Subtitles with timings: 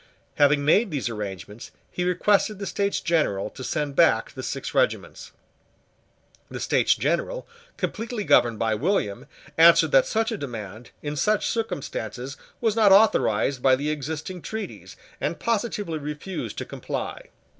[0.37, 5.31] Having made these arrangements, he requested the States General to send back the six regiments.
[6.49, 9.27] The States General, completely governed by William,
[9.59, 14.97] answered that such a demand, in such circumstances, was not authorised by the existing treaties,
[15.19, 17.25] and positively refused to comply.